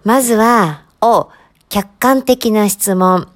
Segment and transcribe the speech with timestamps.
[0.02, 1.28] まずは、お、
[1.68, 3.28] 客観的な質問。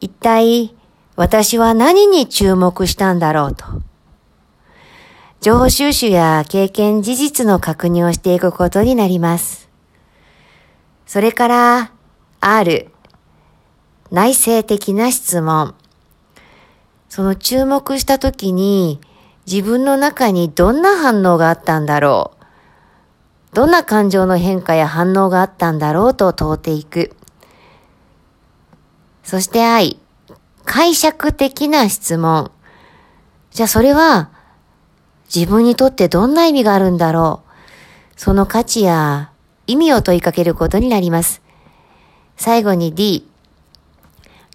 [0.00, 0.74] 一体、
[1.16, 3.64] 私は何に注目したんだろうと。
[5.40, 9.68] 情報収集や経験事実の確認をしていくことになります。
[11.06, 11.92] それから、
[12.40, 12.90] R、
[14.10, 15.74] 内省的な質問。
[17.16, 19.00] その注目した時に
[19.46, 22.32] 自分の中にどんな反応があったんだろ
[23.52, 27.16] うどんな感情の変化や反応があったんだろうと問うていく。
[29.22, 29.98] そして愛。
[30.66, 32.50] 解釈的な質問。
[33.50, 34.28] じゃあそれは
[35.34, 39.32] 自分にとってどんな意味があるんだろうその価値や
[39.66, 41.40] 意味を問いかけることになります。
[42.36, 43.26] 最後に D。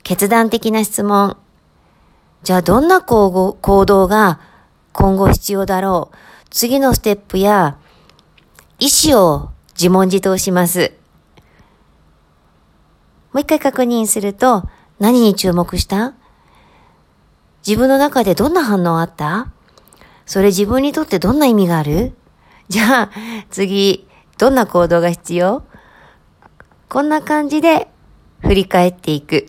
[0.04, 1.41] 決断的な質問。
[2.44, 4.40] じゃあどんな行動が
[4.94, 6.16] 今後必要だろう？
[6.50, 7.78] 次のステップや
[8.80, 10.94] 意思を自問自答します。
[13.32, 14.68] もう一回確認すると
[15.00, 16.14] 何に注目した？
[17.66, 19.52] 自分の中でどんな反応あった？
[20.26, 22.14] それ自分にとってどんな意味がある？
[22.70, 23.12] じゃあ
[23.50, 25.64] 次どんな行動が必要？
[26.90, 27.88] こんな感じで
[28.42, 29.48] 振り返っていく。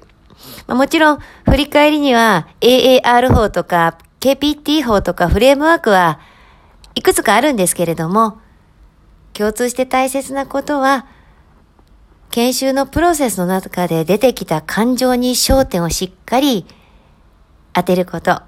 [0.67, 6.21] まあ、もちろん、振り返りには AAR 法とか KPT 法とかフレームワークは
[6.95, 8.39] いくつかあるんですけれども、
[9.33, 11.07] 共通して大切なことは、
[12.31, 16.67] 研修のプロセスの中で出てきた感情に焦点をしっかり
[17.73, 18.43] 当てること。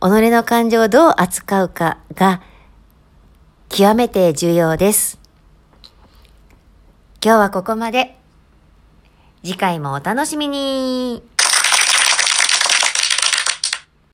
[0.00, 2.42] 己の感情をどう扱うかが
[3.68, 5.18] 極めて重要です。
[7.22, 8.19] 今日はここまで。
[9.42, 11.22] 次回もお楽しみに。